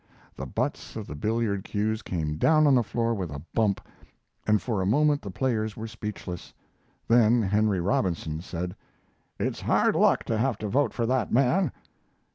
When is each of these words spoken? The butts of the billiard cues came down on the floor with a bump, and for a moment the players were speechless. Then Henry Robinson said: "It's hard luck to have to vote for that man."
The 0.35 0.47
butts 0.47 0.95
of 0.95 1.05
the 1.05 1.13
billiard 1.13 1.63
cues 1.63 2.01
came 2.01 2.37
down 2.37 2.65
on 2.65 2.73
the 2.73 2.81
floor 2.81 3.13
with 3.13 3.29
a 3.29 3.37
bump, 3.53 3.79
and 4.47 4.59
for 4.59 4.81
a 4.81 4.85
moment 4.87 5.21
the 5.21 5.29
players 5.29 5.77
were 5.77 5.85
speechless. 5.85 6.55
Then 7.07 7.43
Henry 7.43 7.79
Robinson 7.81 8.41
said: 8.41 8.75
"It's 9.39 9.61
hard 9.61 9.95
luck 9.95 10.23
to 10.23 10.39
have 10.39 10.57
to 10.57 10.67
vote 10.67 10.91
for 10.91 11.05
that 11.05 11.31
man." 11.31 11.71